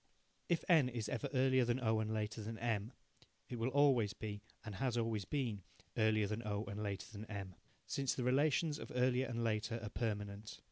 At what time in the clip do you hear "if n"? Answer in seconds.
0.49-0.89